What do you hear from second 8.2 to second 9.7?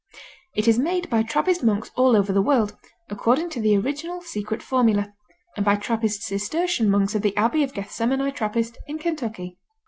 Trappist in Kentucky.